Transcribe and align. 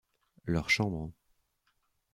Leurs 0.45 0.71
chambres. 0.71 1.11